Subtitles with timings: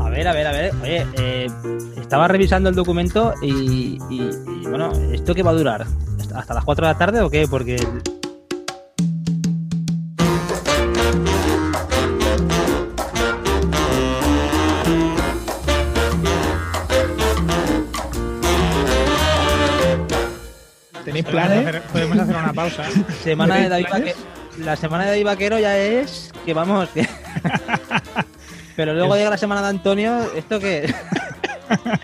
[0.00, 0.72] A ver, a ver, a ver.
[0.82, 1.46] Oye, eh,
[2.00, 4.30] estaba revisando el documento y, y-
[4.62, 5.86] y, bueno, ¿esto qué va a durar?
[6.34, 7.46] ¿Hasta las 4 de la tarde o qué?
[7.48, 7.76] Porque
[21.04, 21.66] ¿Tenéis Podemos planes?
[21.68, 22.84] hacer, podemos hacer una pausa.
[23.22, 23.86] semana de David
[24.58, 26.88] la semana de David Vaquero ya es que vamos.
[26.90, 27.02] que-
[28.78, 30.94] Pero luego llega la semana de Antonio, ¿esto qué?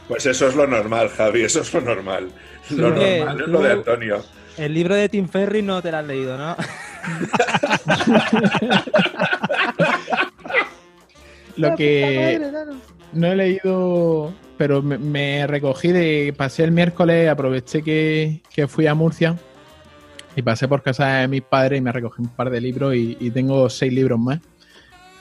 [0.08, 2.32] Pues eso es lo normal, Javi, eso es lo normal.
[2.68, 4.24] Lo normal es lo de Antonio.
[4.58, 6.56] El libro de Tim Ferry no te lo has leído, ¿no?
[11.56, 12.40] Lo que
[13.12, 16.34] no he leído, pero me, me recogí de.
[16.36, 19.38] Pasé el miércoles, aproveché que, que fui a Murcia
[20.36, 23.16] y pasé por casa de mis padres y me recogí un par de libros y,
[23.18, 24.40] y tengo seis libros más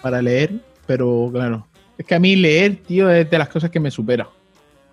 [0.02, 0.73] para leer.
[0.86, 4.28] Pero claro, es que a mí leer, tío, es de las cosas que me supera.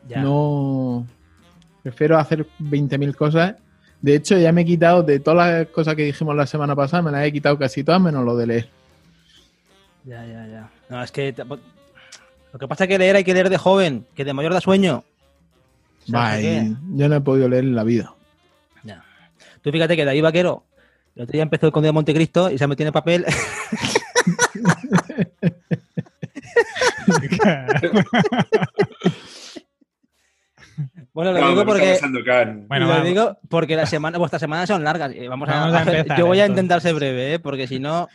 [0.09, 0.23] Ya.
[0.23, 1.07] No.
[1.83, 3.55] Prefiero hacer 20.000 cosas.
[4.01, 7.03] De hecho, ya me he quitado de todas las cosas que dijimos la semana pasada,
[7.03, 8.69] me las he quitado casi todas menos lo de leer.
[10.05, 10.71] Ya, ya, ya.
[10.89, 11.35] No, es que.
[12.53, 14.61] Lo que pasa es que leer hay que leer de joven, que de mayor da
[14.61, 15.05] sueño.
[16.07, 16.73] ¿Sabes por Vaya, qué?
[16.95, 18.15] yo no he podido leer en la vida.
[18.83, 19.05] Ya.
[19.63, 20.65] Tú fíjate que David Vaquero,
[21.15, 23.27] el otro día empezó el Conde de Montecristo y se metió en el papel.
[31.13, 31.99] bueno, lo digo porque.
[32.69, 33.05] Bueno, lo vamos.
[33.07, 35.15] digo porque las semanas, vuestras semanas son largas.
[35.15, 37.39] y Vamos a, Vamos a hacer- empezar, yo voy a intentar ser breve, ¿eh?
[37.39, 38.09] porque si no.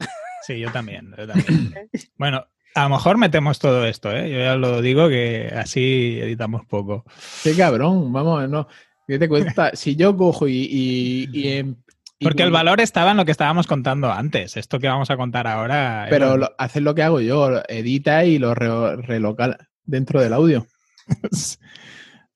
[0.44, 1.90] Sí, yo también, yo también.
[2.18, 4.30] Bueno, a lo mejor metemos todo esto, ¿eh?
[4.32, 7.04] Yo ya lo digo que así editamos poco.
[7.44, 8.68] Qué cabrón, vamos, no.
[9.08, 9.72] ¿Qué te cuesta?
[9.74, 10.54] si yo cojo y.
[10.70, 11.85] y, y em- y-
[12.20, 14.56] Porque el valor estaba en lo que estábamos contando antes.
[14.58, 16.08] Esto que vamos a contar ahora.
[16.10, 20.34] Pero eh, lo, haces lo que hago yo, edita y lo re- relocal dentro del
[20.34, 20.66] audio.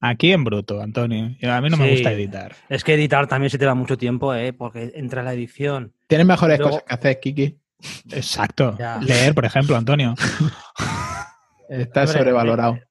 [0.02, 1.35] Aquí en bruto, Antonio.
[1.50, 2.55] A mí no me gusta editar.
[2.69, 4.53] Es que editar también se te va mucho tiempo, ¿eh?
[4.53, 5.94] porque entra la edición.
[6.07, 7.57] Tienes mejores Luego- cosas que hacer, Kiki.
[8.12, 8.75] Exacto.
[8.79, 8.97] Ya.
[9.01, 10.13] Leer, por ejemplo, Antonio.
[11.69, 12.75] Está Hombre, sobrevalorado.
[12.75, 12.84] eh,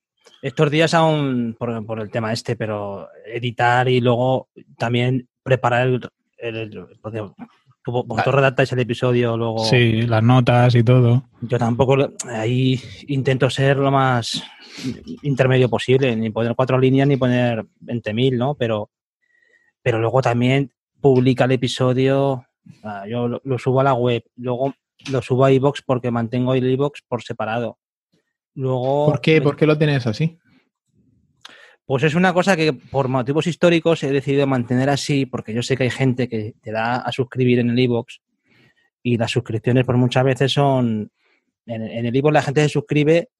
[0.42, 6.00] Estos días aún por, por el tema este, pero editar y luego también preparar el.
[6.38, 7.22] El- el- porque
[7.86, 9.64] vosotros redactáis el episodio, luego.
[9.64, 11.24] Sí, las notas y todo.
[11.40, 11.96] Yo tampoco.
[12.28, 14.42] Ahí intento ser lo más
[15.22, 18.54] intermedio posible, ni poner cuatro líneas ni poner 20.000, ¿no?
[18.54, 18.90] Pero,
[19.82, 22.44] pero luego también publica el episodio.
[22.84, 24.74] ah, yo lo, lo subo a la web, luego
[25.10, 27.78] lo subo a iBox porque mantengo el iBox por separado.
[28.54, 29.06] Luego.
[29.06, 29.40] ¿Por qué?
[29.40, 30.38] me- ¿Por qué lo tienes así?
[31.88, 35.74] Pues es una cosa que por motivos históricos he decidido mantener así, porque yo sé
[35.74, 38.20] que hay gente que te da a suscribir en el iBox
[39.02, 41.10] y las suscripciones por muchas veces son.
[41.64, 43.30] En, el iBox la gente se suscribe,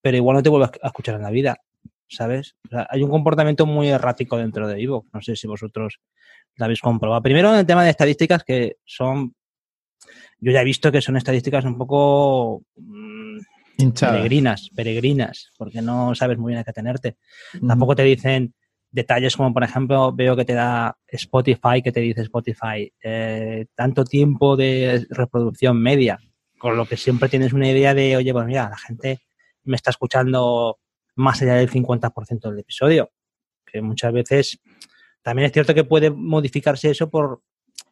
[0.00, 1.60] pero igual no te vuelve a escuchar en la vida,
[2.08, 2.56] ¿sabes?
[2.66, 5.08] O sea, hay un comportamiento muy errático dentro de iBox.
[5.14, 6.00] No sé si vosotros
[6.56, 7.22] lo habéis comprobado.
[7.22, 9.32] Primero en el tema de estadísticas, que son.
[10.40, 12.64] Yo ya he visto que son estadísticas un poco.
[12.74, 13.38] mm,
[13.82, 14.12] Hinchada.
[14.14, 17.16] peregrinas, peregrinas, porque no sabes muy bien a qué tenerte.
[17.66, 18.54] Tampoco te dicen
[18.90, 24.04] detalles como, por ejemplo, veo que te da Spotify, que te dice Spotify, eh, tanto
[24.04, 26.20] tiempo de reproducción media,
[26.58, 29.22] con lo que siempre tienes una idea de, oye, pues mira, la gente
[29.64, 30.78] me está escuchando
[31.16, 33.10] más allá del 50% del episodio,
[33.64, 34.60] que muchas veces
[35.22, 37.42] también es cierto que puede modificarse eso por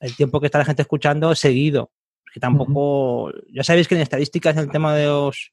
[0.00, 1.90] el tiempo que está la gente escuchando seguido.
[2.32, 5.52] Que tampoco, ya sabéis que en estadísticas en el tema de los,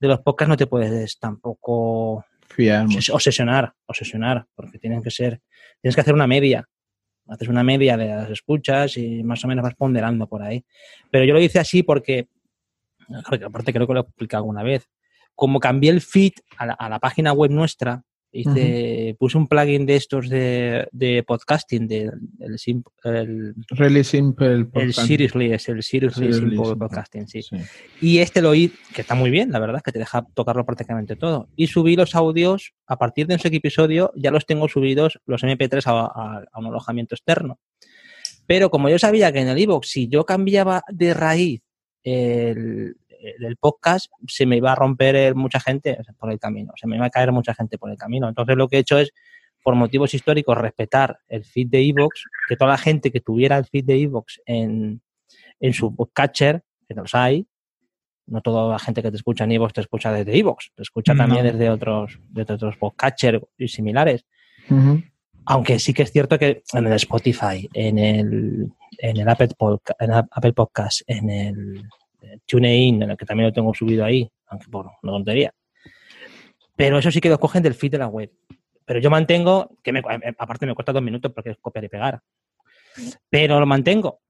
[0.00, 5.40] de los podcasts no te puedes tampoco Fiar obsesionar, obsesionar, porque tienen que ser,
[5.80, 6.66] tienes que hacer una media.
[7.26, 10.64] Haces una media de las escuchas y más o menos vas ponderando por ahí.
[11.10, 12.28] Pero yo lo hice así porque,
[13.28, 14.88] porque aparte creo que lo he explicado alguna vez,
[15.34, 18.02] como cambié el feed a la, a la página web nuestra,
[18.32, 24.46] hice, puse un plugin de estos de, de podcasting, de, el, sim- el, Really simple.
[24.52, 25.06] el podcast.
[25.06, 26.76] Seriously, es el Seriously Seriously Simple Simple.
[26.88, 27.42] Podcasting, sí.
[27.42, 27.56] Sí.
[28.00, 31.16] Y este lo oí, que está muy bien, la verdad, que te deja tocarlo prácticamente
[31.16, 31.48] todo.
[31.56, 35.86] Y subí los audios, a partir de ese episodio, ya los tengo subidos, los MP3,
[35.86, 37.58] a, a- a un alojamiento externo.
[38.46, 41.60] Pero como yo sabía que en el iVoox, si yo cambiaba de raíz
[42.02, 46.72] el, el- el podcast, se me iba a romper eh, mucha gente por el camino,
[46.76, 48.28] se me iba a caer mucha gente por el camino.
[48.28, 49.10] Entonces lo que he hecho es,
[49.62, 52.14] por motivos históricos, respetar el feed de iVoox,
[52.48, 55.00] que toda la gente que tuviera el feed de iVoox en,
[55.60, 57.46] en su podcatcher, que los hay,
[58.26, 61.14] no toda la gente que te escucha en iVoox te escucha desde iVoox, te escucha
[61.14, 61.24] No.
[61.24, 64.24] también desde otros, desde otros podcatcher y similares.
[65.46, 69.48] Aunque sí que es cierto que en el Spotify, en el, en el Apple,
[70.54, 71.82] Podcast, en el eh,
[72.46, 75.52] TuneIn, en el que también lo tengo subido ahí, aunque por una tontería,
[76.76, 78.30] Pero eso sí que lo cogen del feed de la web.
[78.84, 80.02] Pero yo mantengo, que me,
[80.38, 82.22] aparte me cuesta dos minutos porque es copiar y pegar.
[83.28, 84.20] Pero lo mantengo.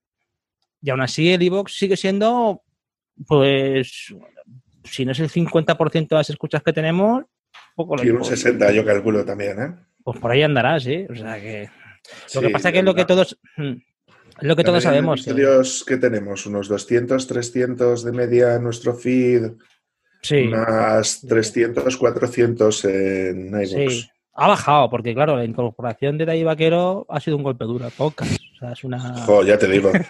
[0.82, 2.62] Y aún así el iVoox sigue siendo,
[3.26, 4.14] pues,
[4.84, 7.24] si no es el 50% de las escuchas que tenemos,
[7.74, 9.74] poco lo Y un 60 yo calculo también, ¿eh?
[10.02, 11.06] Pues por ahí andará, sí.
[11.08, 11.68] O sea que...
[12.34, 13.38] Lo que pasa es que es lo que todos...
[14.40, 15.20] lo que todos sabemos.
[15.20, 19.52] episodios que tenemos, unos 200, 300 de media en nuestro feed,
[20.22, 23.68] Sí, unas 300, 400 en iVoox.
[23.92, 24.08] sí.
[24.40, 27.90] Ha bajado, porque claro, la incorporación de Dai Vaquero ha sido un golpe duro a
[27.90, 28.28] pocas.
[28.54, 29.14] O sea, es una...
[29.26, 29.90] Jo, ya te digo.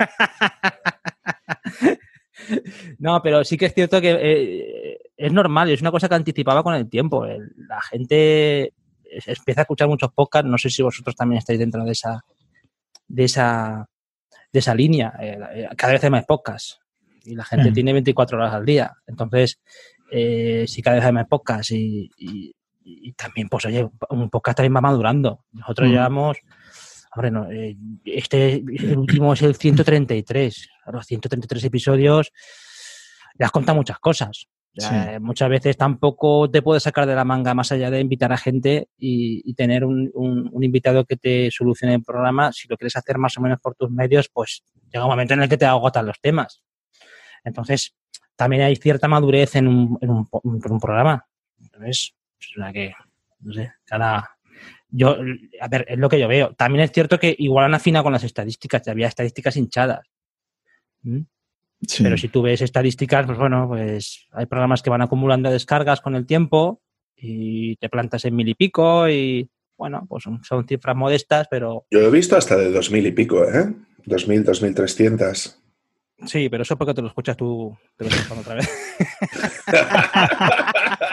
[2.98, 6.62] No, pero sí que es cierto que eh, es normal, es una cosa que anticipaba
[6.62, 7.26] con el tiempo.
[7.26, 8.72] El- la gente
[9.26, 12.22] empieza a escuchar muchos podcasts, no sé si vosotros también estáis dentro de esa
[13.08, 13.88] de esa
[14.52, 15.12] de esa línea.
[15.20, 16.78] Eh, eh, cada vez hay más podcasts
[17.24, 17.74] y la gente Mm.
[17.74, 18.92] tiene 24 horas al día.
[19.06, 19.60] Entonces,
[20.10, 22.54] eh, sí cada vez hay más podcasts y, y-
[22.84, 25.44] y también, pues oye, un podcast también va madurando.
[25.52, 25.92] Nosotros Mm.
[25.92, 26.38] llevamos,
[27.14, 30.68] hombre, no, eh, este el último es el 133.
[30.86, 32.32] A los 133 episodios
[33.38, 34.46] le has contado muchas cosas.
[35.14, 38.36] Eh, Muchas veces tampoco te puedes sacar de la manga más allá de invitar a
[38.36, 42.52] gente y, y tener un, un- un invitado que te solucione el programa.
[42.52, 45.42] Si lo quieres hacer más o menos por tus medios, pues llega un momento en
[45.42, 46.62] el que te agotan los temas.
[47.44, 47.94] Entonces,
[48.36, 51.26] también hay cierta madurez en un, en un, po- en un programa.
[51.60, 52.92] Entonces, es una que,
[53.40, 54.30] no sé, cada...
[54.90, 55.16] Yo,
[55.60, 56.54] a ver, es lo que yo veo.
[56.54, 60.06] También es cierto que igual han afinado con las estadísticas, había estadísticas hinchadas.
[61.02, 61.20] ¿Mm?
[61.86, 62.02] Sí.
[62.02, 66.14] Pero si tú ves estadísticas, pues bueno, pues hay programas que van acumulando descargas con
[66.14, 66.82] el tiempo
[67.16, 71.86] y te plantas en mil y pico y bueno, pues son, son cifras modestas, pero
[71.90, 73.72] Yo he visto hasta de 2000 y pico, ¿eh?
[74.04, 75.58] 2000, 2300.
[76.26, 78.68] sí, pero eso porque te lo escuchas tú de vez en cuando otra vez.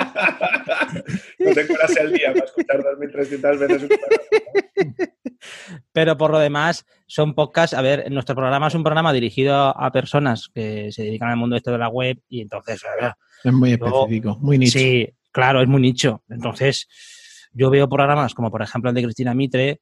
[1.45, 5.05] no te curas el día para escuchar 2300 veces un programa.
[5.91, 7.75] Pero por lo demás, son podcasts.
[7.75, 11.55] A ver, nuestro programa es un programa dirigido a personas que se dedican al mundo
[11.55, 13.13] este de la web y entonces, a ver,
[13.43, 14.79] Es muy Luego- específico, muy nicho.
[14.79, 16.23] Sí, claro, es muy nicho.
[16.29, 16.87] Entonces,
[17.53, 19.81] yo veo programas como por ejemplo el de Cristina Mitre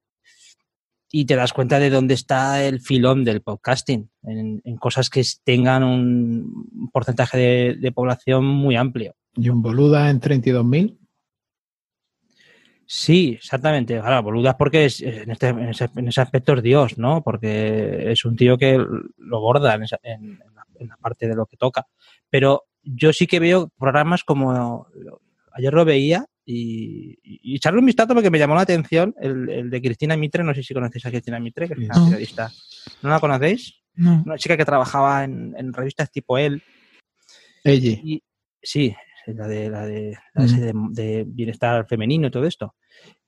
[1.12, 5.24] y te das cuenta de dónde está el filón del podcasting, en, en cosas que
[5.44, 9.16] tengan un porcentaje de, de población muy amplio.
[9.36, 10.98] Y un boluda en 32.000.
[12.96, 13.98] Sí, exactamente.
[13.98, 17.24] Ahora, boludas porque es, en, este, en, ese, en ese aspecto es Dios, ¿no?
[17.24, 21.48] Porque es un tío que lo borda en, esa- en- la, la parte de lo
[21.48, 21.88] que toca.
[22.30, 24.86] Pero yo sí que veo programas como...
[25.54, 29.70] Ayer lo veía y, y echarle un vistazo porque me llamó la atención el, el
[29.72, 30.44] de Cristina Mitre.
[30.44, 32.06] No sé si conocéis a Cristina Mitre, que es una No.
[32.06, 32.52] periodista.
[33.02, 33.82] ¿No la conocéis?
[33.96, 34.22] No.
[34.24, 36.62] Una chica que trabajaba en, en revistas tipo él.
[37.64, 38.00] Ella.
[38.04, 38.22] Y,
[38.62, 38.96] sí,
[39.28, 42.76] la de, la de, la de, de bienestar femenino y todo esto.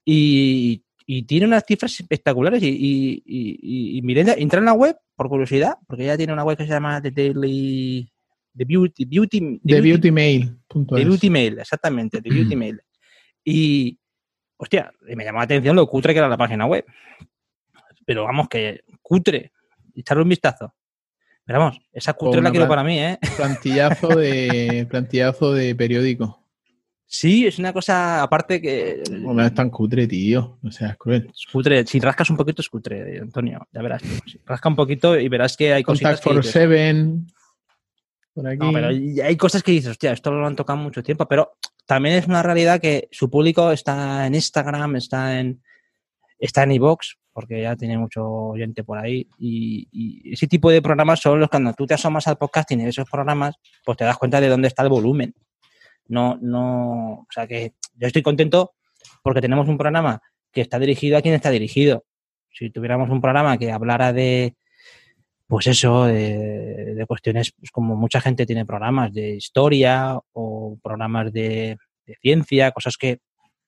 [0.03, 2.61] Y, y tiene unas cifras espectaculares.
[2.63, 6.43] Y, y, y, y Mirella, entra en la web por curiosidad, porque ella tiene una
[6.43, 8.11] web que se llama The Daily.
[8.57, 9.05] The Beauty.
[9.05, 10.87] beauty De beautymail.es.
[10.87, 12.81] The Beauty Mail, exactamente, The Beauty Mail.
[13.43, 13.99] Y,
[14.57, 16.85] hostia, me llamó la atención lo cutre que era la página web.
[18.05, 19.51] Pero vamos, que cutre.
[19.93, 20.73] Echarle un vistazo.
[21.45, 23.19] Pero vamos, esa cutre la quiero para mí, ¿eh?
[23.37, 26.41] Plantillazo de, plantillazo de periódico.
[27.07, 29.03] Sí, es una cosa aparte que.
[29.11, 30.57] No es tan cutre, tío.
[30.63, 31.29] O sea, es cruel.
[31.31, 31.85] Es cutre.
[31.85, 33.67] Si rascas un poquito es cutre, Antonio.
[33.71, 34.01] Ya verás.
[34.45, 37.27] Rasca un poquito y verás que hay cositas Contact for Seven.
[38.33, 38.57] Por aquí.
[38.57, 42.15] No, pero hay cosas que dices, hostia, esto lo han tocado mucho tiempo, pero también
[42.15, 45.61] es una realidad que su público está en Instagram, está en
[46.39, 50.81] está en iVoox, porque ya tiene mucho oyente por ahí, y, y ese tipo de
[50.81, 54.05] programas son los que cuando tú te asomas al podcasting y esos programas, pues te
[54.05, 55.35] das cuenta de dónde está el volumen.
[56.07, 58.75] No, no, o sea que yo estoy contento
[59.21, 60.21] porque tenemos un programa
[60.53, 62.05] que está dirigido a quien está dirigido.
[62.51, 64.55] Si tuviéramos un programa que hablara de,
[65.45, 71.33] pues eso, de, de cuestiones, pues como mucha gente tiene programas de historia o programas
[71.33, 73.19] de, de ciencia, cosas que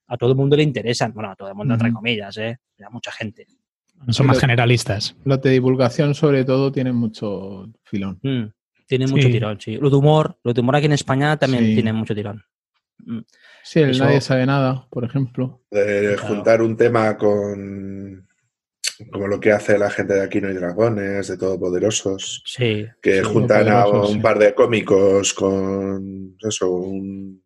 [0.08, 1.12] a todo el mundo le interesan.
[1.14, 2.58] Bueno, a todo el mundo, entre comillas, ¿eh?
[2.86, 3.46] A mucha gente.
[4.10, 5.16] Son más generalistas.
[5.25, 8.20] Los de divulgación, sobre todo, tienen mucho filón.
[8.24, 8.46] Mm,
[8.88, 9.34] tiene mucho Sí.
[9.34, 9.77] tirón, sí.
[9.77, 11.74] Lo de humor, lo de humor aquí en España también Sí.
[11.75, 12.44] tiene mucho tirón.
[13.00, 13.20] Mm,
[13.63, 15.62] Sí, el Eso- Nadie sabe nada, por ejemplo.
[15.72, 16.27] De Claro.
[16.36, 18.25] juntar un tema con
[19.12, 22.88] como lo que hace la gente de Aquí no hay dragones, de Todopoderosos, Sí.
[23.01, 24.20] que Sí, juntan a un sí.
[24.20, 27.44] par de cómicos con eso, un,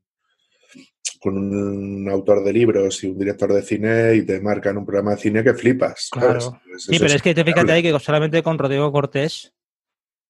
[1.22, 5.12] con un autor de libros y un director de cine y te marcan un programa
[5.12, 6.10] de cine que flipas.
[6.12, 6.46] ¿sabes?
[6.48, 6.62] Claro.
[6.68, 9.54] Pues Sí, pero es que te fíjate ahí que solamente con Rodrigo Cortés,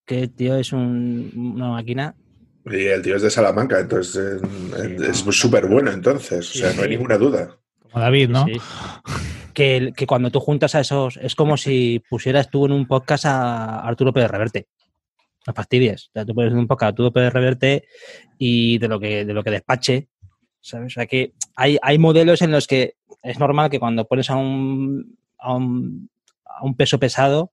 [0.05, 2.15] que tío es un- una máquina,
[2.65, 4.39] Y el tío es de Salamanca, entonces
[4.77, 7.57] eh, es súper bueno entonces, o sea, no hay ninguna duda.
[7.79, 8.45] Como David, ¿no?
[8.45, 8.53] Sí.
[9.53, 13.25] Que, que cuando tú juntas a esos, es como si pusieras tú en un podcast
[13.25, 14.67] a Arturo Pérez Reverte.
[15.48, 16.10] No fastidies.
[16.10, 17.83] O sea, tú pones en un podcast a Arturo Pérez Reverte
[18.38, 20.07] y de lo que, de lo que despache,
[20.61, 20.87] ¿sabes?
[20.87, 24.35] O sea, que hay, hay modelos en los que es normal que cuando pones a
[24.37, 26.09] un, a un,
[26.45, 27.51] a un peso pesado,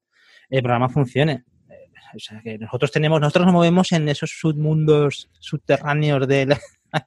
[0.51, 1.45] el programa funcione.
[1.69, 6.55] Eh, O sea, que nosotros tenemos, nosotros nos movemos en esos submundos subterráneos del,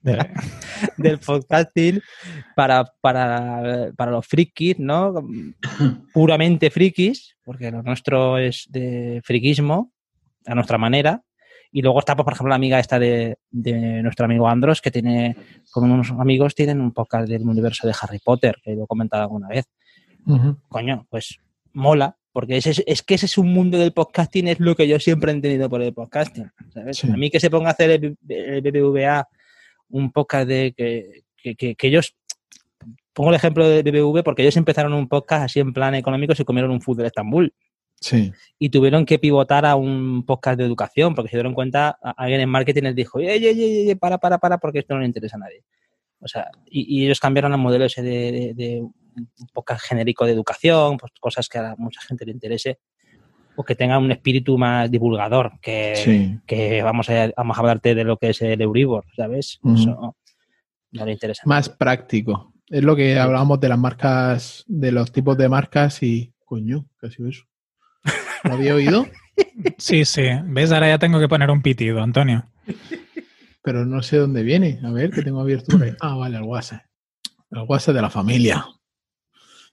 [0.04, 0.30] De-
[0.98, 2.02] del podcasting
[2.56, 5.14] para, para, para los frikis, ¿no?
[6.14, 9.92] Puramente frikis, porque lo nuestro es de friquismo,
[10.46, 11.24] a nuestra manera.
[11.72, 14.92] Y luego está, pues, por ejemplo, la amiga esta de, de nuestro amigo Andros, que
[14.92, 15.36] tiene,
[15.72, 19.24] con unos amigos, tienen un podcast del universo de Harry Potter, que lo he comentado
[19.24, 19.66] alguna vez.
[20.68, 21.40] Coño, pues
[21.74, 25.00] mola, porque es, es que ese es un mundo del podcasting, es lo que yo
[25.00, 26.52] siempre he entendido por el podcasting.
[26.74, 26.98] ¿sabes?
[26.98, 27.08] Sí.
[27.10, 29.28] A mí que se ponga a hacer el, el BBVA
[29.90, 32.16] un podcast de que, que, que- que ellos.
[33.14, 36.36] Pongo el ejemplo de BBV porque ellos empezaron un podcast así en plan económico y
[36.38, 37.54] se comieron un fútbol de Estambul
[38.02, 38.34] Sí.
[38.58, 42.50] y tuvieron que pivotar a un podcast de educación porque se dieron cuenta, alguien en
[42.50, 45.40] marketing les dijo, ey, ey, ey, para, para, para, porque esto no le interesa a
[45.42, 45.64] nadie.
[46.20, 50.26] O sea, y, y ellos cambiaron al modelo ese de, de- de un podcast genérico
[50.26, 52.80] de educación, pues cosas que a mucha gente le interese
[53.56, 56.40] o que tengan un espíritu más divulgador, que, Sí.
[56.48, 59.60] que vamos, a, vamos a hablarte de lo que es el Euribor, ¿sabes?
[59.62, 59.76] Ujú.
[59.76, 60.16] Eso
[60.94, 61.44] no le interesa.
[61.46, 62.54] Más práctico.
[62.68, 66.34] Es lo que hablábamos de las marcas, de los tipos de marcas y.
[66.46, 67.44] Coño, ¿qué ha sido eso?
[68.44, 69.08] ¿Lo había oído?
[69.78, 70.24] Sí, sí.
[70.46, 70.72] ¿Ves?
[70.72, 72.46] Ahora ya tengo que poner un pitido, Antonio.
[73.64, 74.80] Pero no sé dónde viene.
[74.84, 75.78] A ver, que tengo abierto.
[76.00, 76.84] Ah, vale, el WhatsApp.
[77.52, 78.66] El WhatsApp de la familia.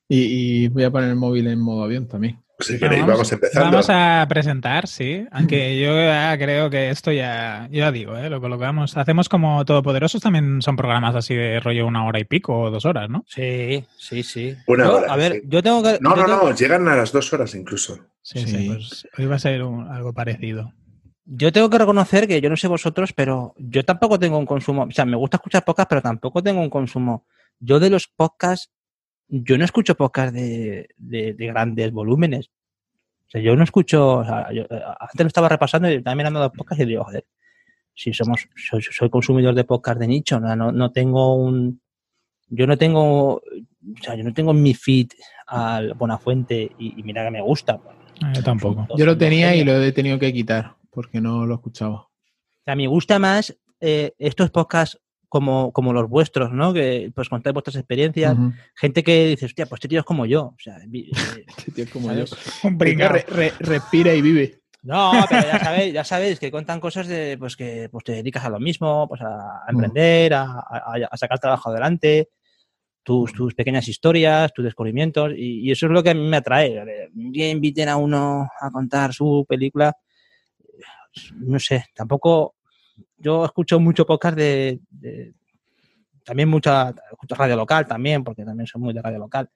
[0.08, 2.42] Y, y voy a poner el móvil en modo avión también.
[2.60, 3.70] Si Bueno, queréis, vamos empezando.
[3.70, 5.24] Vamos a presentar, sí.
[5.30, 8.28] Aunque yo ya creo que esto ya, yo ya digo, ¿eh?
[8.28, 8.96] lo colocamos.
[8.96, 12.84] Hacemos como Todopoderosos, también son programas así de rollo una hora y pico o dos
[12.84, 13.24] horas, ¿no?
[13.28, 14.56] Sí, sí, sí.
[14.66, 15.40] Una Yo, hora, a ver, sí.
[15.44, 15.98] yo tengo que...
[16.00, 17.98] No, no, tengo- no, llegan a las dos horas incluso.
[18.22, 18.46] Sí, Sí.
[18.48, 18.66] sí.
[18.68, 20.72] pues hoy va a ser un- algo parecido.
[21.26, 24.82] Yo tengo que reconocer que yo no sé vosotros, pero yo tampoco tengo un consumo.
[24.84, 27.24] O sea, me gusta escuchar podcasts, pero tampoco tengo un consumo.
[27.60, 28.70] Yo de los podcasts,
[29.28, 32.50] yo no escucho podcasts de, de- de grandes volúmenes.
[33.26, 34.18] O sea, yo no escucho.
[34.18, 37.04] o sea, yo, eh, antes lo estaba repasando y estaba mirando los podcasts y digo,
[37.04, 37.24] joder,
[37.94, 41.80] si somos, soy, soy consumidor de podcasts de nicho, no, no, no tengo un.
[42.48, 43.34] Yo no tengo.
[43.34, 43.42] O
[44.02, 45.08] sea, yo no tengo en mi feed
[45.46, 47.78] al Buenafuente y, y mira que me gusta.
[48.22, 48.86] Eh, Yo tampoco.
[48.96, 51.94] Yo lo tenía y lo he tenido que quitar porque no lo escuchaba.
[52.00, 52.10] O
[52.64, 56.72] sea, me gusta más eh, estos podcasts como, como los vuestros, ¿no?
[56.72, 58.36] Que pues contáis vuestras experiencias.
[58.74, 60.42] Gente que dice, hostia, pues este tío es como yo.
[60.46, 61.10] O sea, eh,
[61.58, 62.30] Este tío es como ¿sabes?
[62.30, 62.36] yo.
[62.70, 63.12] Que pringao.
[63.12, 64.60] re- re- respira y vive.
[64.82, 68.44] No, pero ya sabéis, ya sabéis que cuentan cosas de pues que pues te dedicas
[68.44, 72.30] a lo mismo, pues a, a emprender, a, a- a sacar trabajo adelante,
[73.02, 76.36] tus, tus pequeñas historias, tus descubrimientos, y, y eso es lo que a mí me
[76.38, 77.08] atrae.
[77.12, 79.92] Día inviten a uno a contar su película,
[81.34, 82.54] no sé, tampoco.
[83.18, 84.80] Yo escucho mucho podcast de,
[86.24, 89.50] también mucha escucho radio local también, porque también soy muy de radio local.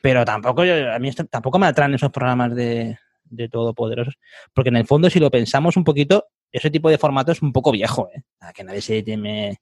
[0.00, 4.18] Pero tampoco yo- a mí tampoco me atraen esos programas de, de todopoderosos,
[4.54, 7.52] porque en el fondo si lo pensamos un poquito, ese tipo de formato es un
[7.52, 8.22] poco viejo, ¿eh?
[8.40, 9.60] A que nadie se teme,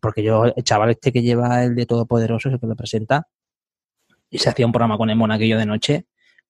[0.00, 3.26] porque yo el chaval este que lleva el de todopoderosos, el que lo presenta,
[4.28, 6.06] y se hacía un programa con el monaguillo de noche,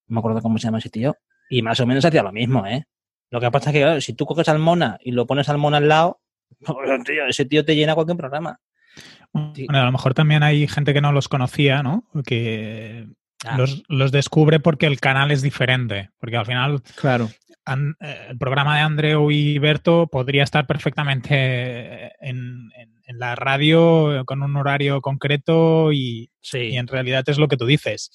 [0.07, 1.17] no me acuerdo cómo se llama ese tío,
[1.49, 2.85] y más o menos hacía lo mismo, ¿eh?
[3.31, 5.57] Lo que pasa es que claro, si tú coges al mona y lo pones al
[5.59, 6.21] mona al lado,
[7.07, 8.59] tío, ese tío te llena cualquier programa.
[9.33, 12.05] Bueno, a lo mejor también hay gente que no los conocía, ¿no?
[12.27, 13.07] Que
[13.45, 13.57] Ah.
[13.57, 16.11] los, los descubre porque el canal es diferente.
[16.19, 17.31] Porque al final Claro.
[17.65, 23.35] an- eh, el programa de Andreu y Berto podría estar perfectamente en, en- en la
[23.37, 26.59] radio con un horario concreto y, Sí.
[26.59, 28.11] y en realidad es lo que tú dices.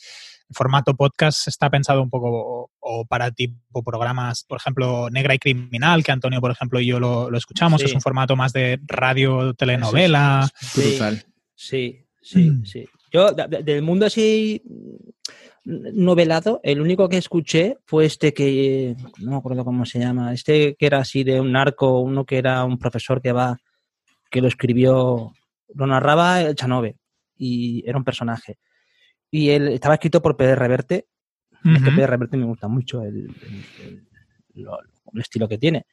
[0.49, 5.33] El formato podcast está pensado un poco o, o para tipo programas, por ejemplo, Negra
[5.33, 7.87] y Criminal, que Antonio, por ejemplo, y yo lo, lo escuchamos, Sí.
[7.87, 10.47] es un formato más de radio, telenovela.
[10.61, 10.81] Sí.
[10.91, 11.23] Brutal.
[11.55, 12.65] Sí, sí, Mm.
[12.65, 12.85] sí.
[13.11, 14.61] Yo, de- de- del mundo así
[15.63, 20.75] novelado, el único que escuché fue este que, no me acuerdo cómo se llama, este
[20.75, 23.57] que era así de un narco, uno que era un profesor que va,
[24.29, 25.33] que lo escribió,
[25.73, 26.97] lo narraba el Chanove
[27.37, 28.57] y era un personaje.
[29.31, 31.07] Y él estaba escrito por Pedro Reverte,
[31.63, 31.91] es que.
[31.91, 34.07] Pedro Reverte me gusta mucho el, el-
[34.55, 34.79] el- lo-
[35.13, 35.85] el estilo que tiene.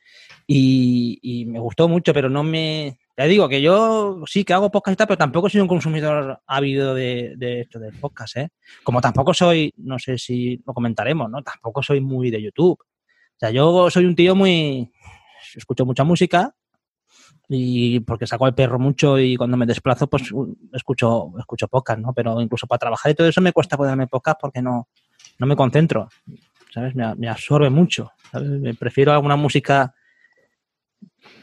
[0.46, 2.98] Y, y me gustó mucho, pero no me.
[3.16, 6.40] Ya digo que yo sí que hago podcast y tal, pero tampoco soy un consumidor
[6.46, 8.48] ávido de, de esto del podcast, ¿eh?
[8.82, 11.42] Como tampoco soy, no sé si lo comentaremos, ¿no?
[11.42, 12.78] Tampoco soy muy de YouTube.
[12.80, 14.90] O sea, yo soy un tío muy.
[15.54, 16.54] Escucho mucha música,
[17.54, 20.32] y porque saco al perro mucho y cuando me desplazo pues
[20.72, 22.12] escucho escucho pocas, ¿no?
[22.14, 24.88] Pero incluso para trabajar y todo eso me cuesta ponerme pocas porque no,
[25.38, 26.08] no me concentro,
[26.72, 26.94] ¿sabes?
[26.94, 28.76] Me, absorbe mucho, ¿sabes?
[28.78, 29.94] Prefiero alguna música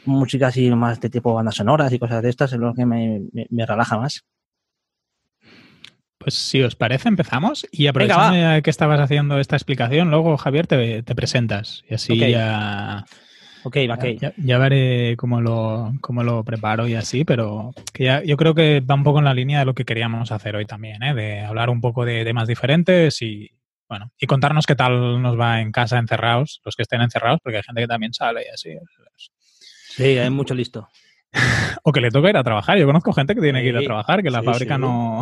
[0.04, 3.22] música así más de tipo bandas sonoras y cosas de estas, es lo que me,
[3.66, 4.24] relaja más.
[6.18, 7.66] Pues si os parece, empezamos.
[7.70, 11.82] Y aprovechando que estabas haciendo esta explicación, luego, Javier, te, presentas.
[11.88, 13.06] Y así ya
[13.62, 14.04] Ok, ok.
[14.36, 18.80] Ya, veré cómo lo, cómo lo preparo y así, pero que ya, yo creo que
[18.80, 21.14] va un poco en la línea de lo que queríamos hacer hoy también, ¿eh?
[21.14, 23.50] de hablar un poco de temas diferentes y,
[23.88, 27.58] bueno, y contarnos qué tal nos va en casa encerrados, los que estén encerrados, porque
[27.58, 28.70] hay gente que también sale y así.
[29.88, 30.88] Sí, hay mucho listo.
[31.82, 32.78] o que le toca ir a trabajar.
[32.78, 35.20] Yo conozco gente que tiene que ir a trabajar, que la fábrica no,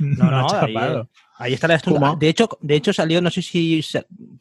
[0.00, 2.16] no, no, ha Ahí está la estufa.
[2.16, 3.84] De hecho, de hecho salió, no sé si,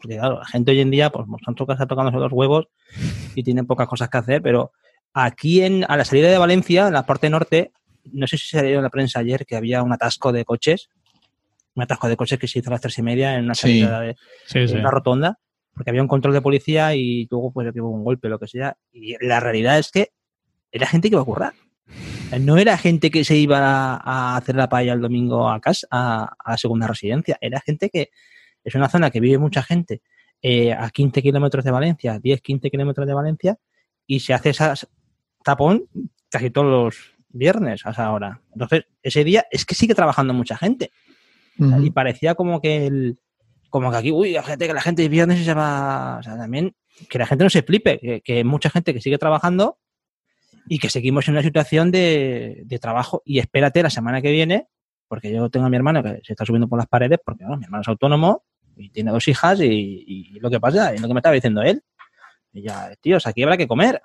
[0.01, 2.67] porque claro, la gente hoy en día, pues Monsanto está tocándose los huevos
[3.35, 4.71] y tienen pocas cosas que hacer, pero
[5.13, 7.73] aquí en, a la salida de Valencia, en la parte norte,
[8.13, 10.89] no sé si se salió en la prensa ayer que había un atasco de coches,
[11.73, 13.99] un atasco de coches que se hizo a las tres y media en una salida
[13.99, 14.15] de
[14.73, 15.37] una rotonda,
[15.73, 18.77] porque había un control de policía y luego pues hubo un golpe, lo que sea.
[18.93, 20.11] Y la realidad es que
[20.71, 21.53] era gente que iba a currar.
[22.39, 23.59] No era gente que se iba
[23.95, 27.37] a hacer la paella el domingo a casa, a, la segunda residencia.
[27.39, 28.09] Era gente que
[28.63, 30.01] es una zona que vive mucha gente
[30.41, 33.57] eh, a 15 kilómetros de Valencia, 10, 15 kilómetros de Valencia,
[34.07, 34.87] y se hace ese
[35.43, 35.85] tapón
[36.29, 38.41] casi todos los viernes a esa hora.
[38.53, 40.91] Entonces, ese día es que sigue trabajando mucha gente.
[41.57, 43.17] Y parecía como que el,
[43.69, 46.17] como que aquí, uy, la gente, que la gente viernes se va.
[46.19, 46.75] O sea, también
[47.09, 49.77] que la gente no se flipe, que, que mucha gente que sigue trabajando
[50.67, 54.67] y que seguimos en una situación de, trabajo y espérate la semana que viene,
[55.07, 57.63] porque yo tengo a mi hermano que se está subiendo por las paredes, porque mi
[57.63, 58.43] hermano es autónomo
[58.75, 61.83] y tiene dos hijas y, lo que pasa, es lo que me estaba diciendo él.
[62.51, 64.01] Y ya, tíos, aquí habrá que comer.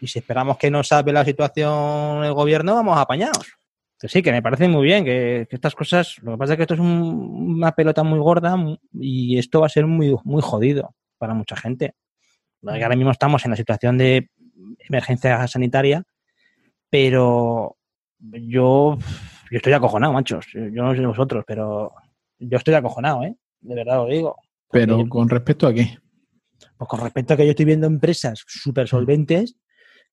[0.00, 3.52] Y si esperamos que no sabe la situación el gobierno, vamos apañados.
[3.98, 6.62] Que sí, que me parece muy bien que, estas cosas, lo que pasa es que
[6.62, 8.56] esto es una pelota muy gorda
[8.92, 11.94] y esto va a ser muy, muy jodido para mucha gente.
[12.66, 14.30] Ahora mismo estamos en la situación de
[14.88, 16.04] emergencia sanitaria,
[16.90, 17.76] pero
[18.18, 18.98] yo,
[19.50, 20.46] yo estoy acojonado, machos.
[20.52, 21.92] Yo no sé vosotros, pero
[22.38, 23.34] yo estoy acojonado, ¿eh?
[23.60, 24.36] De verdad lo digo.
[24.70, 25.98] Pero con respecto a qué?
[26.76, 29.56] Pues con respecto a que yo estoy viendo empresas súper solventes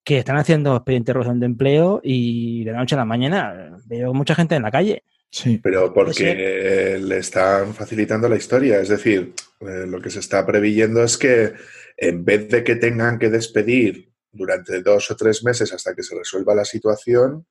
[0.04, 4.34] que están haciendo expediente de empleo y de la noche a la mañana veo mucha
[4.34, 5.04] gente en la calle.
[5.30, 5.60] Sí.
[5.62, 8.80] Pero porque le están facilitando la historia.
[8.80, 11.52] Es decir, eh, lo que se está preveyendo es que
[11.96, 16.16] en vez de que tengan que despedir durante dos o tres meses hasta que se
[16.16, 17.46] resuelva la situación,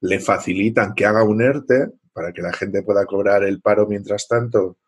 [0.00, 4.26] le facilitan que haga un ERTE para que la gente pueda cobrar el paro mientras
[4.28, 4.78] tanto,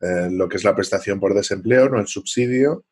[0.00, 2.84] eh, lo que es la prestación por desempleo, no el subsidio,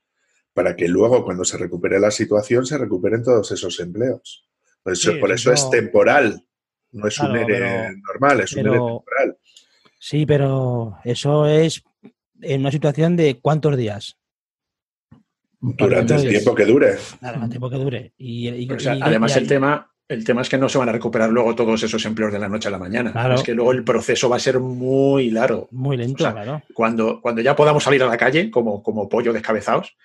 [0.52, 4.48] para que luego cuando se recupere la situación se recuperen todos esos empleos.
[4.82, 6.44] Por eso, por eso es temporal,
[6.92, 9.38] no es un ERE normal, es un ERE temporal.
[10.00, 11.82] Sí, pero eso es
[12.40, 14.16] en una situación de cuántos días.
[15.60, 16.96] Durante el tiempo que dure.
[17.22, 18.12] el tiempo que dure.
[18.18, 18.68] Y,
[19.00, 22.04] además, el, tema, el tema es que no se van a recuperar luego todos esos
[22.04, 23.34] empleos de la noche a la mañana.
[23.34, 25.68] Es que luego el proceso va a ser muy largo.
[25.72, 26.62] Muy lento, claro.
[26.72, 29.96] Cuando, cuando ya podamos salir a la calle como, como pollo descabezados,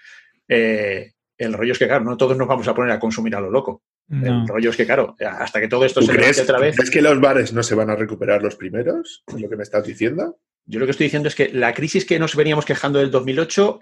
[0.48, 3.42] eh, el rollo es que, claro, no todos nos vamos a poner a consumir a
[3.42, 3.84] lo loco.
[4.10, 6.76] El rollo es que, claro, hasta que todo esto se crees, otra vez.
[6.76, 9.24] ¿Crees que los bares no se van a recuperar los primeros?
[9.28, 10.38] ¿Es lo que me estás diciendo?
[10.66, 13.80] Yo lo que estoy diciendo es que la crisis que nos veníamos quejando del 2008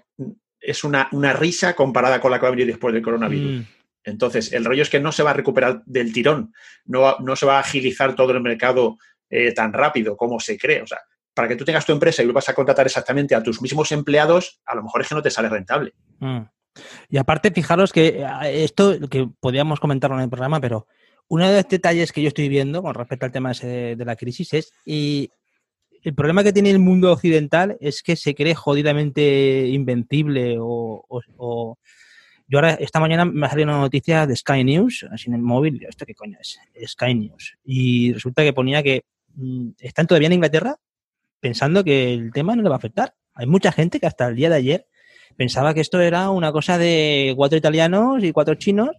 [0.62, 3.60] es una, risa comparada con la que va a venir después del coronavirus.
[3.60, 3.66] Mm.
[4.04, 6.52] Entonces, el rollo es que no se va a recuperar del tirón,
[6.84, 8.98] no, no se va a agilizar todo el mercado
[9.30, 10.82] eh, tan rápido como se cree.
[10.82, 10.98] O sea,
[11.34, 14.60] para que tú tengas tu empresa y vas a contratar exactamente a tus mismos empleados,
[14.66, 15.92] a lo mejor es que no te sale rentable.
[16.18, 16.40] Mm.
[17.10, 20.86] Y aparte, fijaros que eh, esto, que podríamos comentarlo en el programa, pero
[21.28, 24.52] uno de los detalles que yo estoy viendo con respecto al tema de la crisis
[24.52, 25.30] es y
[26.02, 31.78] el problema que tiene el mundo occidental es que se cree jodidamente invencible o,
[32.48, 35.42] yo ahora esta mañana me ha salido una noticia de Sky News, así en el
[35.42, 36.58] móvil, ¿esto qué coño es?
[36.86, 37.56] Sky News.
[37.64, 39.04] Y resulta que ponía que
[39.36, 40.76] mm, están todavía en Inglaterra
[41.40, 43.14] pensando que el tema no le va a afectar.
[43.34, 44.86] Hay mucha gente que hasta el día de ayer
[45.36, 48.90] pensaba que esto era una cosa de cuatro italianos y cuatro chinos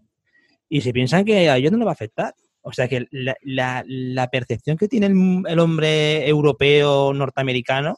[0.68, 2.34] y se piensan que a ellos no le va a afectar.
[2.64, 7.98] O sea que la, percepción que tiene el, hombre europeo norteamericano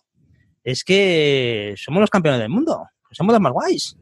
[0.64, 3.96] es que somos los campeones del mundo, somos los más guays.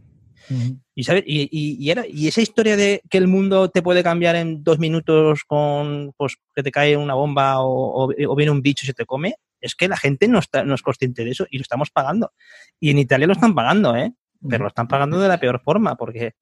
[0.95, 1.05] y,
[1.51, 5.43] y, era, y esa historia de que el mundo te puede cambiar en dos minutos
[5.45, 9.35] con pues, que te cae una bomba o, viene un bicho y se te come,
[9.59, 12.31] es que la gente no, está, no es consciente de eso y lo estamos pagando.
[12.79, 14.13] Y en Italia lo están pagando, ¿eh?
[14.49, 16.35] Pero lo están pagando de la peor forma porque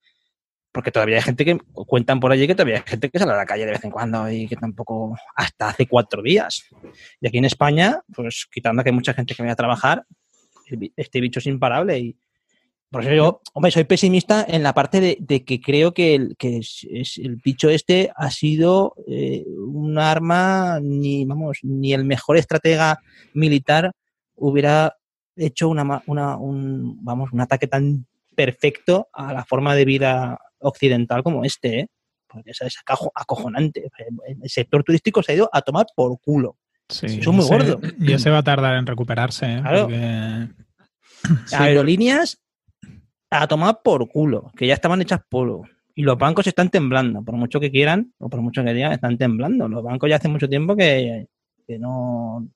[0.72, 3.36] porque todavía hay gente que cuentan por allí que todavía hay gente que sale a
[3.36, 6.64] la calle de vez en cuando y que tampoco hasta hace cuatro días.
[7.20, 10.04] Y aquí en España, pues quitando que hay mucha gente que vaya a trabajar,
[10.96, 12.16] este bicho es imparable y
[12.90, 16.58] por eso yo, hombre, soy pesimista en la parte de, que creo que, el, que
[16.58, 22.98] es, el bicho este ha sido eh, un arma, ni, vamos, ni el mejor estratega
[23.32, 23.92] militar
[24.34, 24.94] hubiera
[25.36, 28.06] hecho una, una, un, vamos, un ataque tan
[28.36, 31.88] perfecto a la forma de vida occidental como este, ¿eh?
[32.26, 32.78] Porque es, es
[33.14, 33.90] acojonante.
[34.26, 36.56] El sector turístico se ha ido a tomar por culo.
[36.88, 37.80] Sí, Son muy gordo.
[37.98, 39.60] Y se va a tardar en recuperarse.
[39.64, 40.48] ¿eh?
[41.52, 42.42] Aerolíneas
[43.30, 45.66] a tomar por culo, que ya estaban hechas polvo.
[45.94, 49.18] Y los bancos están temblando, por mucho que quieran, o por mucho que digan, están
[49.18, 49.68] temblando.
[49.68, 51.26] Los bancos ya hace mucho tiempo que,
[51.66, 52.48] que no.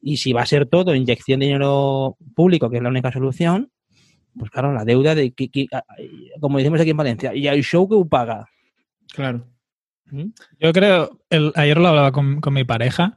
[0.00, 3.70] Y si va a ser todo inyección de dinero público, que es la única solución,
[4.38, 5.66] pues claro, la deuda de, que,
[6.40, 8.48] como decimos aquí en Valencia, y hay show que paga.
[9.12, 9.46] Claro.
[10.10, 10.26] ¿Mm?
[10.60, 13.16] Yo creo, el, ayer lo hablaba con, mi pareja,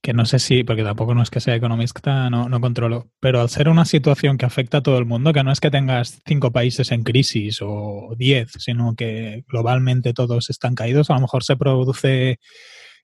[0.00, 3.40] que no sé si, porque tampoco no es que sea economista, no, no controlo, pero
[3.40, 6.22] al ser una situación que afecta a todo el mundo, que no es que tengas
[6.24, 11.42] cinco países en crisis o diez, sino que globalmente todos están caídos, a lo mejor
[11.42, 12.38] se produce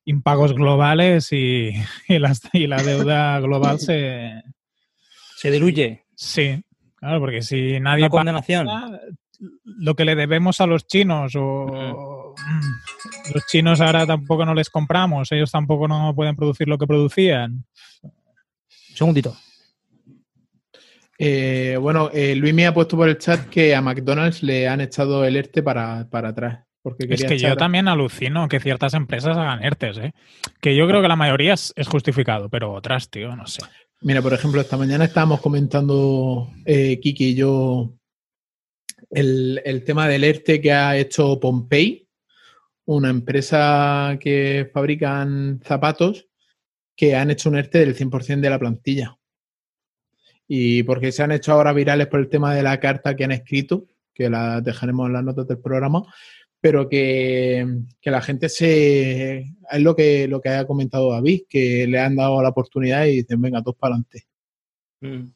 [0.04, 1.70] impagos globales y,
[2.08, 2.18] y,
[2.52, 4.42] y la deuda global se...
[5.36, 6.04] Se diluye.
[6.16, 6.64] Sí,
[6.98, 8.02] Claro, porque si nadie...
[8.02, 8.68] La condenación.
[9.64, 14.68] lo que le debemos a los chinos o mm, los chinos ahora tampoco no les
[14.68, 17.64] compramos, ellos tampoco no pueden producir lo que producían.
[18.94, 19.36] segundito.
[21.20, 24.80] Eh, bueno, eh, Luis me ha puesto por el chat que a McDonald's le han
[24.80, 26.60] echado el ERTE para, para atrás.
[26.80, 30.12] Porque es que yo también alucino que ciertas empresas hagan ERTES, ¿eh?
[30.60, 33.62] Que yo creo que la mayoría es, es justificado, pero otras, tío, no sé.
[34.00, 37.94] Mira, por ejemplo, esta mañana estábamos comentando eh, Kiki y yo
[39.10, 42.08] el, tema del ERTE que ha hecho Pompey,
[42.84, 46.28] una empresa que fabrican zapatos
[46.94, 49.18] que han hecho un ERTE del 100% de la plantilla.
[50.46, 53.32] Y porque se han hecho ahora virales por el tema de la carta que han
[53.32, 56.04] escrito, que la dejaremos en las notas del programa,
[56.60, 57.66] pero que,
[58.02, 59.38] la gente se...
[59.70, 63.16] Es lo que, lo que ha comentado David, que le han dado la oportunidad y
[63.16, 64.26] dicen, venga, todos para adelante.
[65.00, 65.32] Mm.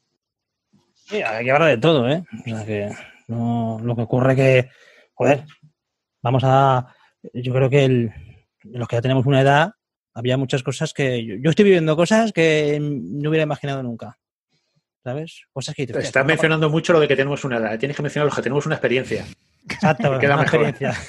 [0.95, 2.25] Sí, hay que hablar de todo, ¿eh?
[2.41, 2.91] O sea que
[3.29, 4.71] no, lo que ocurre que,
[5.15, 5.45] joder,
[6.23, 6.95] vamos a...
[7.35, 8.13] Yo creo que el,
[8.65, 9.73] los que ya tenemos una edad,
[10.15, 11.25] había muchas cosas que...
[11.41, 14.19] Yo, estoy viviendo cosas que no hubiera imaginado nunca.
[15.05, 15.45] ¿Sabes?
[15.53, 15.83] Cosas que...
[15.83, 17.79] Estás mencionando mucho lo de que tenemos una edad.
[17.79, 19.25] Tienes que mencionar los que tenemos una experiencia.
[19.69, 20.95] Exacto, queda una experiencia.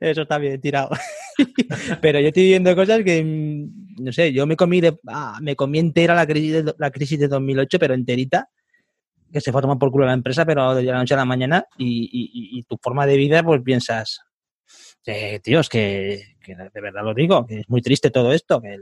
[0.00, 0.90] Eso está bien tirado.
[2.00, 5.56] Pero yo estoy viendo cosas que, mm, no sé, yo me comí, de, ah, me
[5.56, 8.48] comí entera la crisis, de, la crisis de 2008, pero enterita,
[9.32, 11.24] que se fue a tomar por culo la empresa, pero de la noche a la
[11.24, 14.20] mañana, y, tu forma de vida, pues piensas,
[15.04, 18.78] eh, tío, es que, de verdad lo digo, que es muy triste todo esto, que,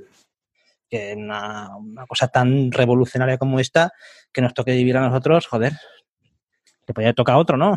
[0.88, 3.90] que una, una cosa tan revolucionaria como esta,
[4.32, 5.72] que nos toque vivir a nosotros, joder,
[6.86, 7.76] te podría tocar otro, ¿no?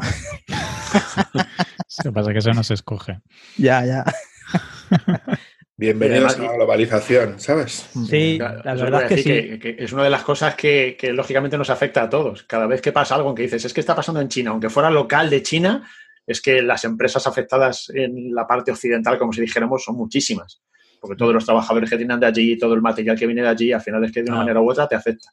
[1.97, 3.19] Lo que pasa es que eso no se escoge.
[3.57, 4.05] Ya, ya.
[5.75, 7.89] Bienvenidos a la globalización, ¿sabes?
[8.07, 9.59] Sí, la verdad es que sí.
[9.59, 12.43] Que, es una de las cosas que, lógicamente nos afecta a todos.
[12.43, 14.91] Cada vez que pasa algo que dices, es que está pasando en China, aunque fuera
[14.91, 15.89] local de China,
[16.27, 20.61] es que las empresas afectadas en la parte occidental, como si dijéramos, son muchísimas.
[20.99, 23.71] Porque todos los trabajadores que tienen de allí, todo el material que viene de allí,
[23.71, 25.29] al final es que de una manera u otra te afecta.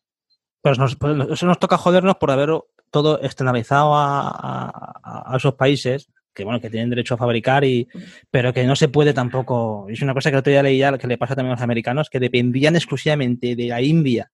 [0.62, 2.50] Pues, pues eso nos toca jodernos por haber
[2.90, 7.88] todo externalizado a, esos países que bueno, que tienen derecho a fabricar, y,
[8.30, 9.86] pero que no se puede tampoco.
[9.88, 12.10] Es una cosa que el otro día leía que le pasa también a los americanos,
[12.10, 14.30] que dependían exclusivamente de la India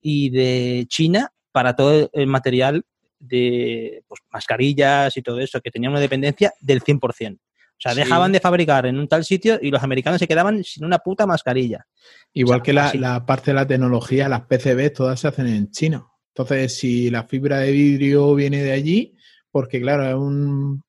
[0.00, 2.86] y de China para todo el material
[3.18, 7.36] de pues, mascarillas y todo eso, que tenían una dependencia del 100%.
[7.36, 7.40] O
[7.82, 10.98] sea, dejaban de fabricar en un tal sitio y los americanos se quedaban sin una
[10.98, 11.84] puta mascarilla.
[12.32, 16.06] Igual que la, la, parte de la tecnología, las PCB, todas se hacen en China.
[16.34, 19.14] Entonces, si la fibra de vidrio viene de allí,
[19.50, 20.82] porque claro, es un,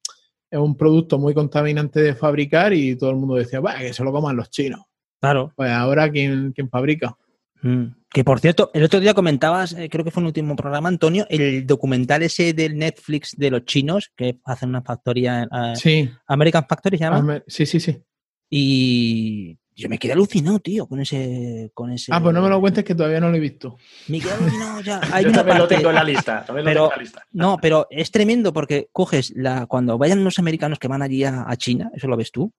[0.50, 4.04] es un producto muy contaminante de fabricar y todo el mundo decía, va, que se
[4.04, 4.82] lo coman los chinos.
[5.20, 5.52] Claro.
[5.56, 7.18] Pues ahora, ¿quién, fabrica?
[7.62, 7.88] Mm.
[8.10, 10.88] Que por cierto, el otro día comentabas, eh, creo que fue en el último programa,
[10.88, 15.44] Antonio, el documental ese del Netflix de los chinos que hacen una factoría.
[15.44, 16.10] Eh, sí.
[16.28, 17.44] American Factory se llama.
[17.48, 18.02] sí, sí, sí.
[18.50, 22.12] Y yo me quedé alucinado, tío, con ese, con ese.
[22.14, 23.78] Ah, pues no me lo cuentes que todavía no lo he visto.
[24.08, 25.02] Me quedé alucinado ya.
[25.12, 26.46] Hay yo también lo tengo en la lista.
[26.64, 26.92] pero,
[27.32, 29.66] No, pero es tremendo porque coges la.
[29.66, 32.54] Cuando vayan los americanos que van allí a, China, eso lo ves tú.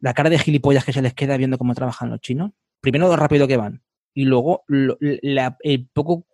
[0.00, 2.50] La cara de gilipollas que se les queda viendo cómo trabajan los chinos.
[2.80, 3.82] Primero lo rápido que van.
[4.14, 6.26] Y luego el poco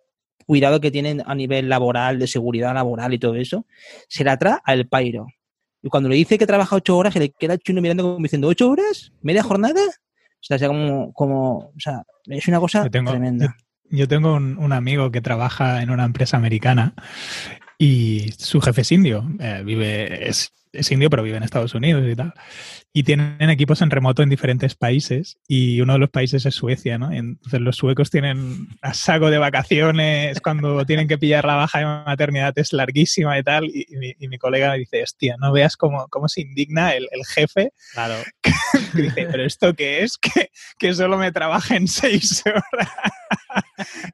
[0.49, 3.67] cuidado que tienen a nivel laboral, de seguridad laboral y todo eso,
[4.07, 5.27] se la trae al pairo.
[5.81, 8.17] Y cuando le dice que trabaja ocho horas, se le queda el chino mirando como
[8.17, 9.11] diciendo, ¿ocho horas?
[9.21, 9.81] ¿Media jornada?
[9.81, 13.55] O sea, como, como o sea, es una cosa tremenda.
[13.91, 16.93] Yo, tengo un, un, amigo que trabaja en una empresa americana
[17.81, 22.03] y su jefe es indio, eh, vive, es, es, indio, pero vive en Estados Unidos
[22.05, 22.33] y tal.
[22.91, 26.97] Y tienen equipos en remoto en diferentes países y uno de los países es Suecia,
[26.97, 27.09] ¿no?
[27.09, 31.85] Entonces los suecos tienen a saco de vacaciones cuando tienen que pillar la baja de
[31.85, 33.65] maternidad, es larguísima y tal.
[33.67, 33.85] Y,
[34.27, 37.71] mi, colega me dice, hostia, no veas cómo, cómo se indigna el, el jefe.
[37.93, 38.15] Claro.
[38.93, 40.17] Dice, pero ¿esto qué es?
[40.33, 42.89] Que, que solo me trabaja en seis horas.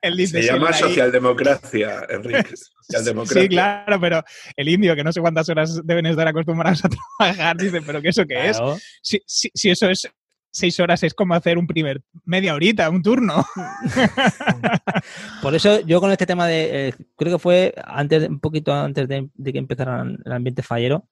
[0.01, 2.54] Él dice, se llama socialdemocracia, Enrique.
[3.25, 4.23] Sí, claro, pero
[4.56, 8.10] el indio, que no sé cuántas horas deben estar acostumbrados a trabajar, dice, pero ¿qué
[8.10, 8.62] eso qué es?
[9.01, 10.08] Si, si, eso es
[10.56, 13.45] seis horas es como hacer un primer media horita, un turno.
[15.41, 19.08] Por eso yo con este tema de, eh, creo que fue antes, un poquito antes
[19.08, 21.10] de, que empezara el ambiente fallero,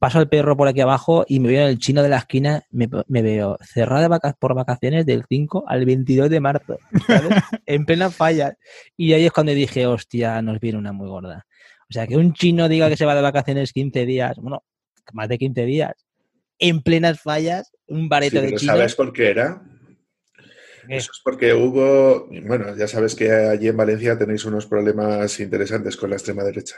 [0.00, 2.64] paso al perro por aquí abajo y me veo en el chino de la esquina,
[2.70, 2.88] me,
[3.22, 6.78] veo cerrada vaca por vacaciones del 5 al 22 de marzo,
[7.66, 8.56] en plena falla.
[8.96, 11.46] Y ahí es cuando dije, hostia, nos viene una muy gorda.
[11.90, 14.64] O sea, que un chino diga que se va de vacaciones 15 días, bueno,
[15.12, 15.92] más de 15 días,
[16.58, 18.72] en plenas fallas, un bareto de chino.
[18.72, 19.62] ¿Sabes por qué era?
[20.88, 25.94] Eso es porque hubo, bueno, ya sabes que allí en Valencia tenéis unos problemas interesantes
[25.98, 26.76] con la extrema derecha.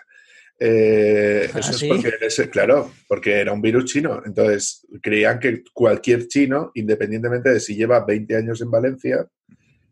[0.59, 4.23] Eh, ¿Ah, eso es porque, claro, porque era un virus chino.
[4.25, 9.27] Entonces, creían que cualquier chino, independientemente de si lleva 20 años en Valencia,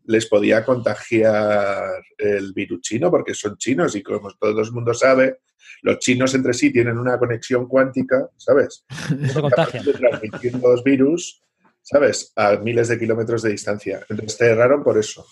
[0.05, 5.39] les podía contagiar el virus chino, porque son chinos y como todo el mundo sabe,
[5.81, 8.85] los chinos entre sí tienen una conexión cuántica, ¿sabes?
[9.33, 9.83] Contagian.
[9.83, 11.41] Transmitiendo los virus,
[11.81, 12.31] ¿sabes?
[12.35, 14.05] A miles de kilómetros de distancia.
[14.09, 15.25] Entonces, cerraron por eso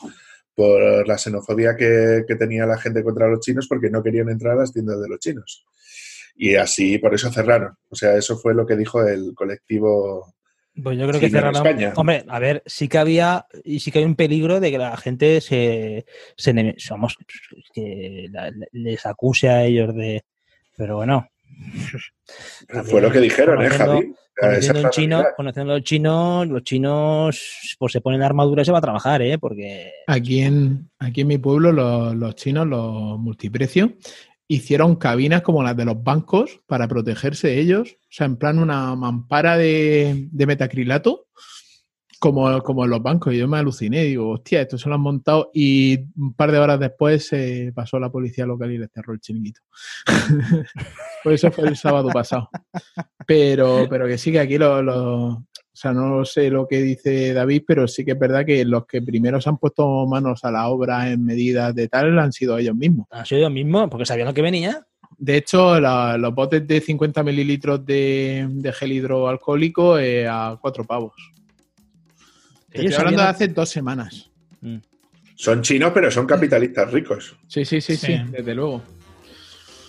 [0.60, 4.60] por la xenofobia que, tenía la gente contra los chinos porque no querían entrar a
[4.60, 5.66] las tiendas de los chinos.
[6.36, 7.78] Y así, por eso cerraron.
[7.88, 10.36] O sea, eso fue lo que dijo el colectivo.
[10.84, 11.64] Pues yo creo que cerraron.
[11.96, 14.98] Hombre, a ver, sí que había y sí que hay un peligro de que la
[14.98, 16.06] gente se,
[16.76, 17.16] somos
[17.74, 18.28] que
[18.74, 20.26] les acuse a ellos de.
[20.76, 21.26] Pero bueno.
[22.86, 24.14] Fue lo que dijeron, ¿eh, Javi?
[24.40, 28.82] Conociendo, chino, conociendo los chinos, los chinos pues se ponen armadura y se va a
[28.82, 29.38] trabajar, ¿eh?
[29.38, 29.92] Porque...
[30.08, 33.90] Aquí en, aquí en mi pueblo los, chinos, los multiprecios,
[34.48, 37.98] hicieron cabinas como las de los bancos para protegerse ellos.
[38.04, 41.28] O sea, en plan una mampara de, de metacrilato
[42.20, 43.34] como, como en los bancos.
[43.34, 46.60] Y yo me aluciné, digo, hostia, esto se lo han montado y un par de
[46.60, 49.62] horas después se pasó la policía local y les cerró el chiringuito.
[51.24, 52.50] Por eso fue el sábado pasado.
[53.26, 54.80] Pero, pero que sí que aquí lo,
[55.80, 58.86] o sea, no sé lo que dice David, pero sí que es verdad que los
[58.86, 62.58] que primero se han puesto manos a la obra en medidas de tal han sido
[62.58, 63.08] ellos mismos.
[63.12, 64.86] Han sido ellos mismos, porque sabían lo que venía.
[65.18, 71.14] De hecho, los botes de 50 mililitros de, gel hidroalcohólico eh, a cuatro pavos.
[72.72, 74.30] Estoy hablando de hace dos semanas.
[74.62, 74.78] Mm.
[75.36, 77.36] Son chinos, pero son capitalistas ricos.
[77.48, 78.84] Sí, sí, sí, sí, desde luego.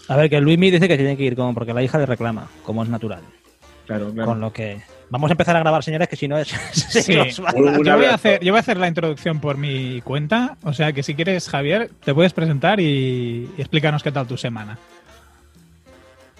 [0.08, 2.48] A ver, que Luismi dice que tiene que ir como porque la hija le reclama,
[2.64, 3.22] como es natural.
[3.86, 4.28] Claro, claro.
[4.28, 4.80] Con lo que.
[5.08, 6.48] Vamos a empezar a grabar, señores, que si no es.
[7.08, 10.56] yo, voy a hacer, yo voy a hacer la introducción por mi cuenta.
[10.62, 14.36] O sea que si quieres, Javier, te puedes presentar y, y explícanos qué tal tu
[14.36, 14.78] semana.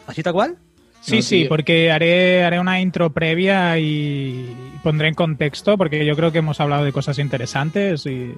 [0.06, 0.56] ¿Así tal cual?
[1.00, 6.30] Sí, sí, porque haré, haré una intro previa y pondré en contexto, porque yo creo
[6.30, 8.34] que hemos hablado de cosas interesantes y.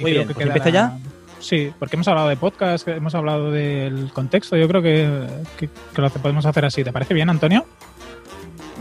[0.00, 0.98] Muy bien, que pues ya?
[1.40, 4.56] Sí, porque hemos hablado de podcast, hemos hablado del contexto.
[4.56, 5.26] Yo creo que,
[5.58, 6.82] que, lo podemos hacer así.
[6.82, 7.66] ¿Te parece bien, Antonio?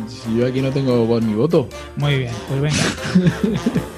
[0.08, 1.68] Si yo aquí no tengo voz ni voto.
[1.98, 2.84] Muy bien, pues venga.